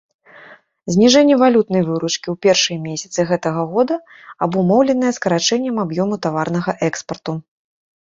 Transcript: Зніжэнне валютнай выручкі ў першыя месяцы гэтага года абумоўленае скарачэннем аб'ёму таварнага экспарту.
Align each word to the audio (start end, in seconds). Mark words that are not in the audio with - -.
Зніжэнне 0.95 1.35
валютнай 1.41 1.83
выручкі 1.89 2.21
ў 2.33 2.35
першыя 2.47 2.77
месяцы 2.87 3.27
гэтага 3.33 3.61
года 3.77 4.01
абумоўленае 4.49 5.11
скарачэннем 5.21 5.75
аб'ёму 5.89 6.15
таварнага 6.29 6.71
экспарту. 6.93 7.43